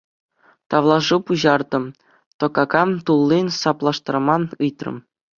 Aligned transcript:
Тавлашу 0.73 1.17
пуҫартӑм, 1.25 1.83
тӑкака 2.43 2.81
туллин 3.09 3.47
саплаштарма 3.61 4.37
ыйтрӑм. 4.69 4.97